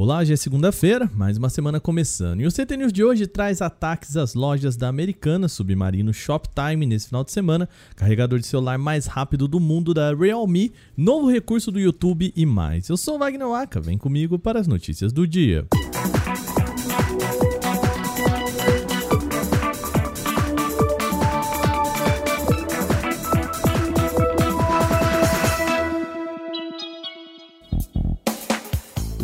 Olá, 0.00 0.18
hoje 0.18 0.32
é 0.32 0.36
segunda-feira, 0.36 1.10
mais 1.12 1.36
uma 1.38 1.50
semana 1.50 1.80
começando. 1.80 2.40
E 2.40 2.46
o 2.46 2.52
CT 2.52 2.76
News 2.76 2.92
de 2.92 3.02
hoje 3.02 3.26
traz 3.26 3.60
ataques 3.60 4.16
às 4.16 4.32
lojas 4.32 4.76
da 4.76 4.86
Americana, 4.86 5.48
Submarino 5.48 6.14
Shoptime 6.14 6.86
nesse 6.86 7.08
final 7.08 7.24
de 7.24 7.32
semana, 7.32 7.68
carregador 7.96 8.38
de 8.38 8.46
celular 8.46 8.78
mais 8.78 9.06
rápido 9.06 9.48
do 9.48 9.58
mundo 9.58 9.92
da 9.92 10.14
Realme, 10.14 10.72
novo 10.96 11.28
recurso 11.28 11.72
do 11.72 11.80
YouTube 11.80 12.32
e 12.36 12.46
mais. 12.46 12.88
Eu 12.88 12.96
sou 12.96 13.18
Wagner 13.18 13.48
Waka, 13.48 13.80
vem 13.80 13.98
comigo 13.98 14.38
para 14.38 14.60
as 14.60 14.68
notícias 14.68 15.12
do 15.12 15.26
dia. 15.26 15.66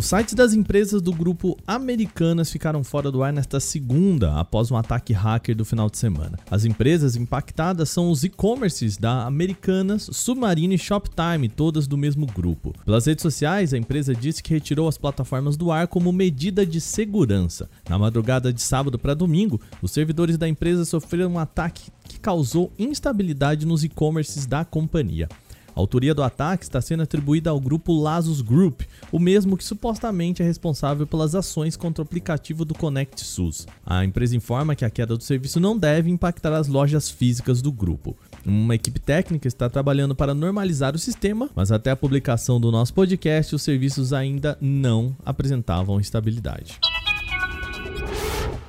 Os 0.04 0.10
sites 0.10 0.34
das 0.34 0.52
empresas 0.52 1.00
do 1.00 1.14
grupo 1.14 1.56
Americanas 1.66 2.52
ficaram 2.52 2.84
fora 2.84 3.10
do 3.10 3.22
ar 3.22 3.32
nesta 3.32 3.58
segunda, 3.58 4.38
após 4.38 4.70
um 4.70 4.76
ataque 4.76 5.14
hacker 5.14 5.56
do 5.56 5.64
final 5.64 5.88
de 5.88 5.96
semana. 5.96 6.38
As 6.50 6.66
empresas 6.66 7.16
impactadas 7.16 7.88
são 7.88 8.10
os 8.10 8.22
e-commerces 8.22 8.98
da 8.98 9.24
Americanas, 9.24 10.10
Submarine 10.12 10.74
e 10.74 10.78
Shoptime, 10.78 11.48
todas 11.48 11.86
do 11.86 11.96
mesmo 11.96 12.26
grupo. 12.26 12.74
Pelas 12.84 13.06
redes 13.06 13.22
sociais, 13.22 13.72
a 13.72 13.78
empresa 13.78 14.14
disse 14.14 14.42
que 14.42 14.52
retirou 14.52 14.88
as 14.88 14.98
plataformas 14.98 15.56
do 15.56 15.72
ar 15.72 15.88
como 15.88 16.12
medida 16.12 16.66
de 16.66 16.82
segurança. 16.82 17.66
Na 17.88 17.98
madrugada 17.98 18.52
de 18.52 18.60
sábado 18.60 18.98
para 18.98 19.14
domingo, 19.14 19.58
os 19.80 19.90
servidores 19.90 20.36
da 20.36 20.46
empresa 20.46 20.84
sofreram 20.84 21.32
um 21.32 21.38
ataque 21.38 21.90
que 22.06 22.20
causou 22.20 22.70
instabilidade 22.78 23.64
nos 23.64 23.82
e-commerces 23.82 24.44
da 24.44 24.66
companhia. 24.66 25.30
A 25.74 25.80
autoria 25.80 26.14
do 26.14 26.22
ataque 26.22 26.62
está 26.62 26.80
sendo 26.80 27.02
atribuída 27.02 27.50
ao 27.50 27.58
grupo 27.58 27.92
Lazos 27.92 28.40
Group, 28.40 28.82
o 29.10 29.18
mesmo 29.18 29.56
que 29.56 29.64
supostamente 29.64 30.40
é 30.40 30.44
responsável 30.44 31.06
pelas 31.06 31.34
ações 31.34 31.76
contra 31.76 32.02
o 32.02 32.06
aplicativo 32.06 32.64
do 32.64 32.74
Connect 32.74 33.20
SUS. 33.20 33.66
A 33.84 34.04
empresa 34.04 34.36
informa 34.36 34.76
que 34.76 34.84
a 34.84 34.90
queda 34.90 35.16
do 35.16 35.22
serviço 35.22 35.58
não 35.58 35.76
deve 35.76 36.10
impactar 36.10 36.52
as 36.52 36.68
lojas 36.68 37.10
físicas 37.10 37.60
do 37.60 37.72
grupo. 37.72 38.16
Uma 38.46 38.74
equipe 38.74 39.00
técnica 39.00 39.48
está 39.48 39.68
trabalhando 39.68 40.14
para 40.14 40.34
normalizar 40.34 40.94
o 40.94 40.98
sistema, 40.98 41.50
mas 41.56 41.72
até 41.72 41.90
a 41.90 41.96
publicação 41.96 42.60
do 42.60 42.70
nosso 42.70 42.94
podcast, 42.94 43.54
os 43.54 43.62
serviços 43.62 44.12
ainda 44.12 44.56
não 44.60 45.16
apresentavam 45.24 45.98
estabilidade. 45.98 46.78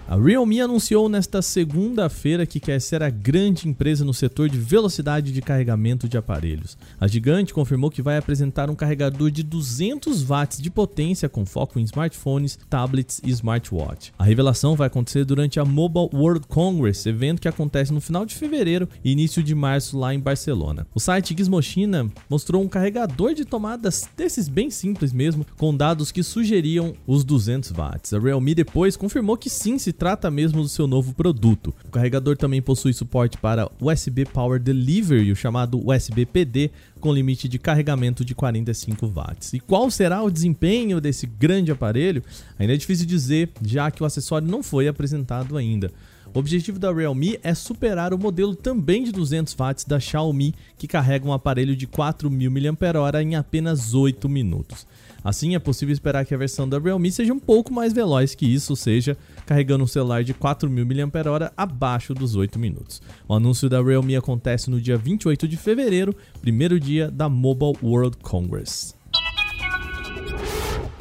A 0.08 0.16
Realme 0.18 0.62
anunciou 0.62 1.10
nesta 1.10 1.42
segunda-feira 1.42 2.46
que 2.46 2.60
quer 2.60 2.80
ser 2.80 3.02
a 3.02 3.10
grande 3.10 3.68
empresa 3.68 4.06
no 4.06 4.14
setor 4.14 4.48
de 4.48 4.56
velocidade 4.56 5.32
de 5.32 5.42
carregamento 5.42 6.08
de 6.08 6.16
aparelhos. 6.16 6.78
A 7.00 7.08
gigante 7.08 7.52
confirmou 7.52 7.90
que 7.90 8.04
vai 8.04 8.16
apresentar 8.16 8.70
um 8.70 8.76
carregador 8.76 9.32
de 9.32 9.42
200 9.42 10.22
watts 10.22 10.62
de 10.62 10.70
potência 10.70 11.28
com 11.28 11.44
foco 11.44 11.80
em 11.80 11.84
smartphones, 11.84 12.60
tablets 12.70 13.20
e 13.24 13.32
smartwatch. 13.32 14.14
A 14.20 14.24
revelação 14.24 14.76
vai 14.76 14.86
acontecer 14.86 15.26
durante 15.26 15.60
a 15.60 15.66
Mobile 15.66 16.10
World 16.14 16.46
Congress, 16.48 17.10
evento 17.10 17.42
que 17.42 17.48
acontece 17.48 17.92
no 17.92 18.00
final 18.00 18.28
de 18.28 18.36
fevereiro 18.36 18.88
e 19.04 19.12
início 19.12 19.42
de 19.42 19.56
março 19.56 19.98
lá 19.98 20.14
em 20.14 20.20
Barcelona. 20.20 20.86
O 20.94 21.00
site 21.00 21.34
Gizmochina 21.36 22.12
mostrou 22.30 22.62
um 22.62 22.70
carregador 22.70 23.34
de 23.34 23.44
tomadas 23.44 24.08
desses 24.16 24.48
bem 24.48 24.70
simples 24.70 25.12
mesmo, 25.12 25.44
com 25.58 25.76
dados 25.76 26.12
que 26.12 26.22
sugeriam 26.22 26.94
os 27.08 27.24
200 27.24 27.72
watts. 27.72 28.14
A 28.14 28.20
Realme 28.20 28.54
depois 28.54 28.96
confirmou 28.96 29.36
que 29.36 29.50
sim 29.50 29.80
se 29.80 29.95
trata 29.98 30.30
mesmo 30.30 30.62
do 30.62 30.70
seu 30.70 30.86
novo 30.86 31.14
produto. 31.14 31.74
O 31.86 31.90
carregador 31.90 32.38
também 32.38 32.62
possui 32.62 32.94
suporte 32.94 33.38
para 33.38 33.70
USB 33.80 34.26
Power 34.26 34.60
Delivery, 34.60 35.32
o 35.32 35.36
chamado 35.36 35.82
USB 35.90 36.26
PD, 36.26 36.70
com 37.00 37.14
limite 37.14 37.48
de 37.48 37.58
carregamento 37.58 38.24
de 38.24 38.36
45 38.36 39.08
watts. 39.08 39.54
E 39.54 39.60
qual 39.60 39.90
será 39.90 40.22
o 40.22 40.30
desempenho 40.30 41.02
desse 41.02 41.26
grande 41.26 41.72
aparelho? 41.72 42.24
Ainda 42.60 42.74
é 42.74 42.78
difícil 42.78 43.06
dizer, 43.06 43.50
já 43.62 43.90
que 43.90 44.04
o 44.04 44.06
acessório 44.06 44.48
não 44.48 44.62
foi 44.62 44.88
apresentado 44.88 45.58
ainda. 45.58 45.92
O 46.36 46.40
objetivo 46.40 46.78
da 46.78 46.92
Realme 46.92 47.40
é 47.42 47.54
superar 47.54 48.14
o 48.14 48.18
modelo 48.18 48.54
também 48.54 49.06
de 49.06 49.12
200 49.14 49.54
watts 49.54 49.86
da 49.86 50.02
Xiaomi, 50.02 50.54
que 50.78 50.86
carrega 50.86 51.26
um 51.26 51.32
aparelho 51.32 51.78
de 51.78 51.88
4.000 51.88 52.50
mAh 52.50 53.22
em 53.22 53.36
apenas 53.36 53.94
8 53.94 54.28
minutos. 54.28 54.86
Assim, 55.26 55.56
é 55.56 55.60
possível 55.60 55.92
esperar 55.92 56.24
que 56.24 56.36
a 56.36 56.38
versão 56.38 56.70
da 56.70 56.78
Realme 56.78 57.12
seja 57.12 57.34
um 57.34 57.40
pouco 57.40 57.74
mais 57.74 57.92
veloz 57.92 58.36
que 58.36 58.46
isso, 58.46 58.74
ou 58.74 58.76
seja, 58.76 59.18
carregando 59.44 59.84
um 59.84 59.88
celular 59.88 60.24
de 60.24 60.36
4.000 60.36 60.70
mAh 61.08 61.52
abaixo 61.58 62.14
dos 62.14 62.36
8 62.36 62.60
minutos. 62.60 63.02
O 63.28 63.34
anúncio 63.34 63.68
da 63.68 63.82
Realme 63.82 64.16
acontece 64.16 64.70
no 64.70 64.80
dia 64.80 65.00
28 65.00 65.48
de 65.48 65.58
fevereiro, 65.58 66.16
primeiro 66.42 66.80
dia 66.80 67.10
da 67.10 67.28
Mobile 67.28 67.74
World 67.82 68.18
Congress. 68.18 68.94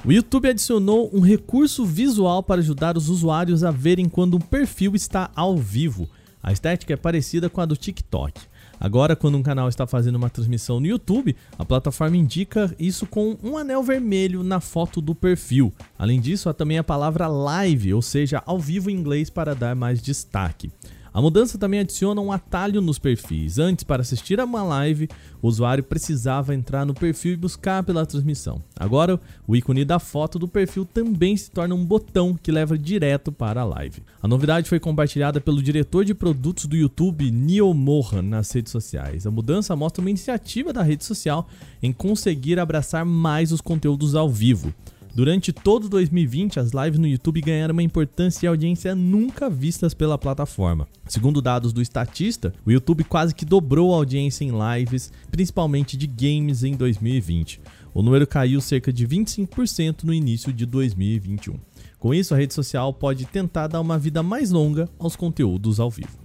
O 0.02 0.10
YouTube 0.10 0.48
adicionou 0.48 1.10
um 1.12 1.20
recurso 1.20 1.84
visual 1.84 2.42
para 2.42 2.62
ajudar 2.62 2.96
os 2.96 3.10
usuários 3.10 3.62
a 3.62 3.70
verem 3.70 4.08
quando 4.08 4.38
um 4.38 4.40
perfil 4.40 4.94
está 4.94 5.30
ao 5.36 5.54
vivo. 5.54 6.08
A 6.42 6.50
estética 6.50 6.94
é 6.94 6.96
parecida 6.96 7.50
com 7.50 7.60
a 7.60 7.66
do 7.66 7.76
TikTok. 7.76 8.40
Agora, 8.84 9.16
quando 9.16 9.38
um 9.38 9.42
canal 9.42 9.66
está 9.66 9.86
fazendo 9.86 10.16
uma 10.16 10.28
transmissão 10.28 10.78
no 10.78 10.86
YouTube, 10.86 11.34
a 11.58 11.64
plataforma 11.64 12.18
indica 12.18 12.70
isso 12.78 13.06
com 13.06 13.34
um 13.42 13.56
anel 13.56 13.82
vermelho 13.82 14.42
na 14.42 14.60
foto 14.60 15.00
do 15.00 15.14
perfil. 15.14 15.72
Além 15.98 16.20
disso, 16.20 16.50
há 16.50 16.52
também 16.52 16.76
a 16.76 16.84
palavra 16.84 17.26
live, 17.26 17.94
ou 17.94 18.02
seja, 18.02 18.42
ao 18.44 18.58
vivo 18.58 18.90
em 18.90 18.94
inglês 18.94 19.30
para 19.30 19.54
dar 19.54 19.74
mais 19.74 20.02
destaque. 20.02 20.70
A 21.14 21.22
mudança 21.22 21.56
também 21.56 21.78
adiciona 21.78 22.20
um 22.20 22.32
atalho 22.32 22.80
nos 22.80 22.98
perfis. 22.98 23.60
Antes, 23.60 23.84
para 23.84 24.02
assistir 24.02 24.40
a 24.40 24.44
uma 24.44 24.64
live, 24.64 25.08
o 25.40 25.46
usuário 25.46 25.84
precisava 25.84 26.52
entrar 26.52 26.84
no 26.84 26.92
perfil 26.92 27.34
e 27.34 27.36
buscar 27.36 27.84
pela 27.84 28.04
transmissão. 28.04 28.60
Agora, 28.76 29.20
o 29.46 29.54
ícone 29.54 29.84
da 29.84 30.00
foto 30.00 30.40
do 30.40 30.48
perfil 30.48 30.84
também 30.84 31.36
se 31.36 31.52
torna 31.52 31.72
um 31.72 31.86
botão 31.86 32.34
que 32.34 32.50
leva 32.50 32.76
direto 32.76 33.30
para 33.30 33.60
a 33.60 33.64
live. 33.64 34.02
A 34.20 34.26
novidade 34.26 34.68
foi 34.68 34.80
compartilhada 34.80 35.40
pelo 35.40 35.62
diretor 35.62 36.04
de 36.04 36.14
produtos 36.14 36.66
do 36.66 36.74
YouTube, 36.74 37.30
Neil 37.30 37.72
Mohan, 37.72 38.22
nas 38.22 38.50
redes 38.50 38.72
sociais. 38.72 39.24
A 39.24 39.30
mudança 39.30 39.76
mostra 39.76 40.00
uma 40.00 40.10
iniciativa 40.10 40.72
da 40.72 40.82
rede 40.82 41.04
social 41.04 41.46
em 41.80 41.92
conseguir 41.92 42.58
abraçar 42.58 43.04
mais 43.04 43.52
os 43.52 43.60
conteúdos 43.60 44.16
ao 44.16 44.28
vivo. 44.28 44.74
Durante 45.14 45.52
todo 45.52 45.88
2020, 45.88 46.58
as 46.58 46.72
lives 46.72 46.98
no 46.98 47.06
YouTube 47.06 47.40
ganharam 47.40 47.72
uma 47.72 47.84
importância 47.84 48.44
e 48.44 48.48
audiência 48.48 48.96
nunca 48.96 49.48
vistas 49.48 49.94
pela 49.94 50.18
plataforma. 50.18 50.88
Segundo 51.06 51.40
dados 51.40 51.72
do 51.72 51.80
Estatista, 51.80 52.52
o 52.66 52.72
YouTube 52.72 53.04
quase 53.04 53.32
que 53.32 53.44
dobrou 53.44 53.94
a 53.94 53.98
audiência 53.98 54.44
em 54.44 54.50
lives, 54.50 55.12
principalmente 55.30 55.96
de 55.96 56.08
games, 56.08 56.64
em 56.64 56.74
2020. 56.74 57.60
O 57.94 58.02
número 58.02 58.26
caiu 58.26 58.60
cerca 58.60 58.92
de 58.92 59.06
25% 59.06 60.02
no 60.02 60.12
início 60.12 60.52
de 60.52 60.66
2021. 60.66 61.60
Com 61.96 62.12
isso, 62.12 62.34
a 62.34 62.36
rede 62.36 62.52
social 62.52 62.92
pode 62.92 63.24
tentar 63.24 63.68
dar 63.68 63.80
uma 63.80 63.96
vida 63.96 64.20
mais 64.20 64.50
longa 64.50 64.88
aos 64.98 65.14
conteúdos 65.14 65.78
ao 65.78 65.92
vivo. 65.92 66.18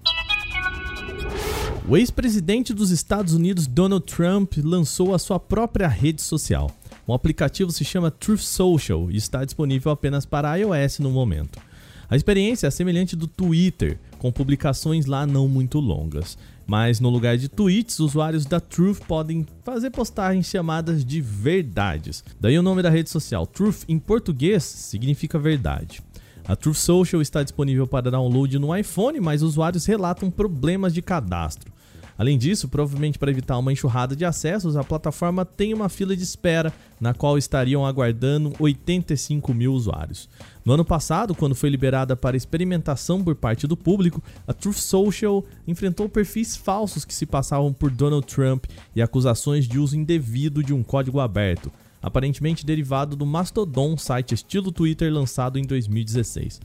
O 1.87 1.95
ex-presidente 1.95 2.73
dos 2.73 2.89
Estados 2.89 3.35
Unidos, 3.35 3.67
Donald 3.67 4.05
Trump, 4.05 4.53
lançou 4.63 5.13
a 5.13 5.19
sua 5.19 5.39
própria 5.39 5.87
rede 5.87 6.23
social. 6.23 6.71
O 7.09 7.13
aplicativo 7.15 7.71
se 7.71 7.83
chama 7.83 8.11
Truth 8.11 8.41
Social 8.41 9.09
e 9.09 9.17
está 9.17 9.43
disponível 9.43 9.91
apenas 9.91 10.27
para 10.27 10.55
iOS 10.57 10.99
no 10.99 11.09
momento. 11.09 11.59
A 12.07 12.15
experiência 12.15 12.67
é 12.67 12.69
semelhante 12.69 13.15
do 13.15 13.25
Twitter, 13.25 13.97
com 14.19 14.31
publicações 14.31 15.07
lá 15.07 15.25
não 15.25 15.47
muito 15.47 15.79
longas. 15.79 16.37
Mas 16.67 16.99
no 16.99 17.09
lugar 17.09 17.35
de 17.35 17.49
tweets, 17.49 17.99
usuários 17.99 18.45
da 18.45 18.59
Truth 18.59 18.99
podem 19.07 19.43
fazer 19.63 19.89
postagens 19.89 20.45
chamadas 20.45 21.03
de 21.03 21.19
verdades. 21.19 22.23
Daí 22.39 22.59
o 22.59 22.61
nome 22.61 22.83
da 22.83 22.91
rede 22.91 23.09
social. 23.09 23.47
Truth 23.47 23.85
em 23.87 23.97
português 23.97 24.63
significa 24.63 25.39
verdade. 25.39 26.03
A 26.47 26.55
Truth 26.55 26.77
Social 26.77 27.23
está 27.23 27.41
disponível 27.41 27.87
para 27.87 28.11
download 28.11 28.59
no 28.59 28.77
iPhone, 28.77 29.19
mas 29.19 29.41
usuários 29.41 29.83
relatam 29.83 30.29
problemas 30.29 30.93
de 30.93 31.01
cadastro. 31.01 31.73
Além 32.19 32.37
disso, 32.37 32.67
provavelmente 32.67 33.17
para 33.17 33.31
evitar 33.31 33.57
uma 33.57 33.71
enxurrada 33.71 34.13
de 34.13 34.25
acessos, 34.25 34.75
a 34.75 34.83
plataforma 34.83 35.45
tem 35.45 35.73
uma 35.73 35.87
fila 35.87 36.17
de 36.17 36.21
espera 36.21 36.73
na 36.99 37.13
qual 37.13 37.37
estariam 37.37 37.85
aguardando 37.85 38.51
85 38.59 39.53
mil 39.53 39.73
usuários. 39.73 40.27
No 40.65 40.73
ano 40.73 40.83
passado, 40.83 41.33
quando 41.33 41.55
foi 41.55 41.69
liberada 41.69 42.17
para 42.17 42.35
experimentação 42.35 43.23
por 43.23 43.35
parte 43.35 43.65
do 43.65 43.77
público, 43.77 44.21
a 44.45 44.51
Truth 44.51 44.79
Social 44.79 45.45
enfrentou 45.65 46.09
perfis 46.09 46.57
falsos 46.57 47.05
que 47.05 47.15
se 47.15 47.25
passavam 47.25 47.71
por 47.71 47.89
Donald 47.89 48.27
Trump 48.27 48.65
e 48.93 49.01
acusações 49.01 49.65
de 49.65 49.79
uso 49.79 49.95
indevido 49.95 50.61
de 50.61 50.73
um 50.73 50.83
código 50.83 51.21
aberto, 51.21 51.71
aparentemente 52.01 52.65
derivado 52.65 53.15
do 53.15 53.25
Mastodon 53.25 53.97
site 53.97 54.33
estilo 54.33 54.73
Twitter 54.73 55.09
lançado 55.09 55.57
em 55.57 55.63
2016. 55.63 56.59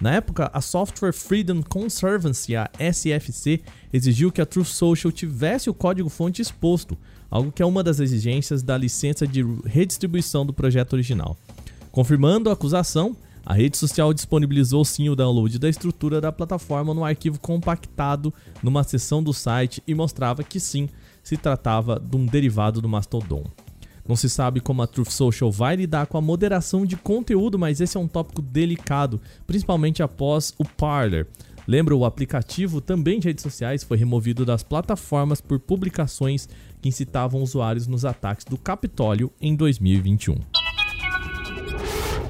Na 0.00 0.12
época, 0.12 0.50
a 0.52 0.60
Software 0.60 1.12
Freedom 1.12 1.62
Conservancy, 1.62 2.54
a 2.54 2.70
SFC, 2.78 3.62
exigiu 3.90 4.30
que 4.30 4.42
a 4.42 4.46
Truth 4.46 4.66
Social 4.66 5.10
tivesse 5.10 5.70
o 5.70 5.74
código-fonte 5.74 6.42
exposto, 6.42 6.98
algo 7.30 7.50
que 7.50 7.62
é 7.62 7.66
uma 7.66 7.82
das 7.82 7.98
exigências 7.98 8.62
da 8.62 8.76
licença 8.76 9.26
de 9.26 9.42
redistribuição 9.64 10.44
do 10.44 10.52
projeto 10.52 10.92
original. 10.92 11.36
Confirmando 11.90 12.50
a 12.50 12.52
acusação, 12.52 13.16
a 13.44 13.54
rede 13.54 13.78
social 13.78 14.12
disponibilizou 14.12 14.84
sim 14.84 15.08
o 15.08 15.16
download 15.16 15.58
da 15.58 15.68
estrutura 15.68 16.20
da 16.20 16.30
plataforma 16.30 16.92
no 16.92 17.04
arquivo 17.04 17.40
compactado 17.40 18.34
numa 18.62 18.84
seção 18.84 19.22
do 19.22 19.32
site 19.32 19.82
e 19.86 19.94
mostrava 19.94 20.42
que 20.42 20.60
sim, 20.60 20.90
se 21.22 21.36
tratava 21.36 21.98
de 21.98 22.16
um 22.16 22.26
derivado 22.26 22.82
do 22.82 22.88
Mastodon. 22.88 23.44
Não 24.08 24.14
se 24.14 24.30
sabe 24.30 24.60
como 24.60 24.82
a 24.82 24.86
Truth 24.86 25.10
Social 25.10 25.50
vai 25.50 25.76
lidar 25.76 26.06
com 26.06 26.16
a 26.16 26.20
moderação 26.20 26.86
de 26.86 26.96
conteúdo, 26.96 27.58
mas 27.58 27.80
esse 27.80 27.96
é 27.96 28.00
um 28.00 28.06
tópico 28.06 28.40
delicado, 28.40 29.20
principalmente 29.46 30.02
após 30.02 30.54
o 30.58 30.64
Parler. 30.64 31.26
Lembra, 31.66 31.96
o 31.96 32.04
aplicativo 32.04 32.80
também 32.80 33.18
de 33.18 33.26
redes 33.26 33.42
sociais 33.42 33.82
foi 33.82 33.96
removido 33.96 34.44
das 34.44 34.62
plataformas 34.62 35.40
por 35.40 35.58
publicações 35.58 36.48
que 36.80 36.88
incitavam 36.88 37.42
usuários 37.42 37.88
nos 37.88 38.04
ataques 38.04 38.44
do 38.44 38.56
Capitólio 38.56 39.32
em 39.40 39.56
2021. 39.56 40.36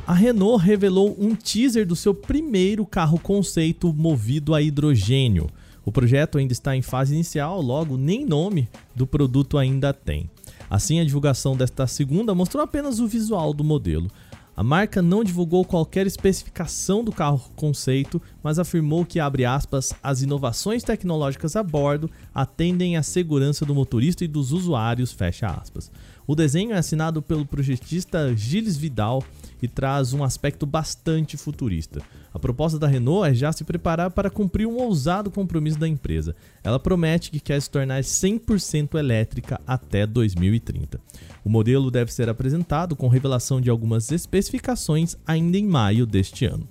A 0.07 0.15
Renault 0.15 0.65
revelou 0.65 1.15
um 1.19 1.35
teaser 1.35 1.85
do 1.85 1.97
seu 1.97 2.15
primeiro 2.15 2.87
carro 2.87 3.19
conceito 3.19 3.93
movido 3.93 4.55
a 4.55 4.63
hidrogênio. 4.63 5.51
O 5.85 5.93
projeto 5.93 6.39
ainda 6.39 6.53
está 6.53 6.75
em 6.75 6.81
fase 6.81 7.13
inicial, 7.13 7.61
logo 7.61 7.99
nem 7.99 8.25
nome 8.25 8.69
do 8.95 9.07
produto 9.07 9.59
ainda 9.59 9.93
tem. 9.93 10.31
Assim, 10.69 11.01
a 11.01 11.05
divulgação 11.05 11.57
desta 11.57 11.87
segunda 11.87 12.35
mostrou 12.35 12.63
apenas 12.63 12.99
o 13.01 13.07
visual 13.07 13.53
do 13.53 13.63
modelo. 13.63 14.11
A 14.57 14.63
marca 14.63 15.03
não 15.03 15.23
divulgou 15.23 15.67
qualquer 15.67 16.07
especificação 16.07 17.05
do 17.05 17.13
carro 17.13 17.39
conceito, 17.55 18.23
mas 18.43 18.59
afirmou 18.59 19.05
que, 19.05 19.21
abre 19.21 19.45
aspas, 19.45 19.93
as 20.03 20.23
inovações 20.23 20.83
tecnológicas 20.83 21.57
a 21.57 21.63
bordo 21.63 22.11
atendem 22.35 22.97
à 22.97 23.03
segurança 23.03 23.67
do 23.67 23.75
motorista 23.75 24.25
e 24.25 24.29
dos 24.29 24.53
usuários. 24.53 25.15
O 26.27 26.35
desenho 26.35 26.73
é 26.73 26.79
assinado 26.79 27.23
pelo 27.23 27.47
projetista 27.47 28.35
Gilles 28.37 28.77
Vidal 28.77 29.23
e 29.63 29.69
traz 29.69 30.13
um 30.13 30.25
aspecto 30.25 30.67
bastante 30.67 31.37
futurista. 31.37 32.03
A 32.35 32.39
proposta 32.39 32.79
da 32.79 32.89
Renault 32.89 33.31
é 33.31 33.35
já 33.35 33.53
se 33.53 33.63
preparar 33.63 34.11
para 34.11 34.29
cumprir 34.29 34.67
um 34.67 34.77
ousado 34.77 35.31
compromisso 35.31 35.79
da 35.79 35.87
empresa. 35.87 36.35
Ela 36.65 36.81
promete 36.81 37.31
que 37.31 37.39
quer 37.39 37.61
se 37.63 37.71
tornar 37.71 38.03
100% 38.03 38.99
elétrica 38.99 39.61
até 39.67 40.05
2030. 40.05 41.01
O 41.45 41.49
modelo 41.49 41.91
deve 41.91 42.13
ser 42.13 42.29
apresentado 42.29 42.97
com 42.97 43.07
revelação 43.07 43.61
de 43.61 43.71
algumas 43.71 44.11
especificações 44.11 45.17
ainda 45.25 45.57
em 45.57 45.65
maio 45.65 46.05
deste 46.05 46.45
ano. 46.45 46.69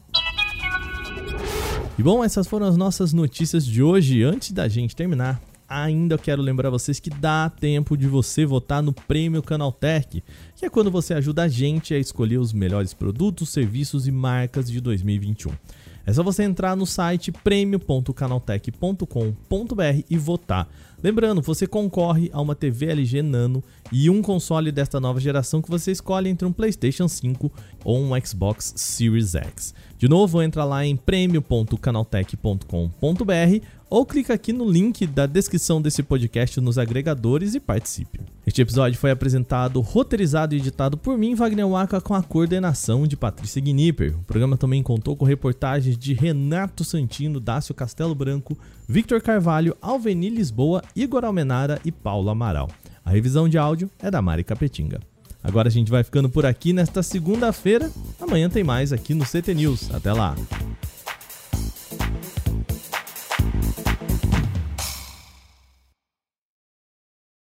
E 1.98 2.04
bom, 2.04 2.22
essas 2.22 2.46
foram 2.46 2.68
as 2.68 2.75
nossas 2.75 3.13
notícias 3.13 3.66
de 3.66 3.81
hoje. 3.81 4.22
Antes 4.22 4.52
da 4.52 4.68
gente 4.68 4.94
terminar, 4.94 5.42
ainda 5.68 6.18
quero 6.18 6.42
lembrar 6.42 6.70
vocês 6.70 7.00
que 7.00 7.10
dá 7.10 7.50
tempo 7.50 7.98
de 7.98 8.08
você 8.08 8.46
votar 8.46 8.84
no 8.84 8.94
Prêmio 8.94 9.42
Canaltech, 9.42 10.24
que 10.56 10.66
é 10.66 10.70
quando 10.70 10.92
você 10.92 11.14
ajuda 11.14 11.44
a 11.44 11.48
gente 11.48 11.94
a 11.94 12.00
escolher 12.00 12.38
os 12.38 12.54
melhores 12.54 12.94
produtos, 12.94 13.50
serviços 13.50 14.08
e 14.08 14.12
marcas 14.12 14.70
de 14.70 14.80
2021. 14.80 15.52
É 16.06 16.14
só 16.14 16.22
você 16.22 16.44
entrar 16.44 16.76
no 16.76 16.86
site 16.86 17.32
prêmio.canaltech.com.br 17.32 20.04
e 20.08 20.18
votar. 20.18 20.70
Lembrando, 21.06 21.40
você 21.40 21.68
concorre 21.68 22.31
a 22.34 22.42
uma 22.42 22.56
TV 22.56 22.88
LG 22.88 23.22
Nano 23.22 23.63
e 23.92 24.10
um 24.10 24.24
console 24.24 24.72
desta 24.72 25.00
nova 25.00 25.19
geração 25.19 25.62
que 25.62 25.69
você 25.69 25.92
escolhe 25.92 26.31
entre 26.31 26.48
um 26.48 26.52
PlayStation 26.52 27.07
5 27.07 27.52
ou 27.84 28.00
um 28.00 28.19
Xbox 28.25 28.74
Series 28.75 29.36
X. 29.36 29.75
De 30.00 30.10
novo, 30.10 30.42
entra 30.42 30.63
lá 30.63 30.84
em 30.84 30.96
prêmio.canaltech.com.br 30.96 33.66
ou 33.88 34.06
clica 34.06 34.34
aqui 34.34 34.52
no 34.52 34.69
link 34.69 35.06
da 35.06 35.28
descrição 35.28 35.81
desse 35.81 36.02
podcast 36.02 36.60
nos 36.60 36.78
agregadores 36.78 37.54
e 37.54 37.60
participe. 37.60 38.19
Este 38.46 38.62
episódio 38.62 38.98
foi 38.98 39.12
apresentado, 39.12 39.80
roteirizado 39.81 40.54
e 40.54 40.57
editado 40.57 40.98
por 40.98 41.18
mim, 41.18 41.34
Wagner 41.34 41.68
Waka, 41.68 42.02
com 42.02 42.13
a 42.13 42.22
coordenação 42.22 43.07
de 43.07 43.16
Patrícia 43.16 43.62
Gnipper. 43.62 44.16
O 44.19 44.24
programa 44.24 44.57
também 44.57 44.84
contou 44.84 45.16
com 45.16 45.25
reportagens 45.25 45.98
de 45.98 46.13
Renato 46.13 46.84
Santino, 46.84 47.40
Dácio 47.40 47.74
Castelo 47.74 48.13
Branco, 48.13 48.57
Victor 48.88 49.22
Carvalho, 49.22 49.75
Alveni 49.81 50.30
Lisboa, 50.30 50.84
Igor 50.95 51.25
Almenara 51.25 51.80
e 51.83 51.92
Paulo 51.92 52.30
Amaral. 52.30 52.69
A 53.03 53.09
revisão 53.09 53.50
de 53.50 53.57
áudio 53.57 53.89
é 54.00 54.09
da 54.09 54.21
Mari 54.21 54.44
Capetinga. 54.44 55.00
Agora 55.44 55.68
a 55.68 55.71
gente 55.71 55.92
vai 55.92 56.03
ficando 56.03 56.30
por 56.30 56.45
aqui 56.45 56.74
nesta 56.74 57.03
segunda-feira. 57.03 57.92
Amanhã 58.19 58.50
tem 58.50 58.63
mais 58.63 58.94
aqui 58.94 59.13
no 59.13 59.25
CT 59.25 59.53
News. 59.53 59.94
Até 59.94 60.12
lá! 60.12 60.36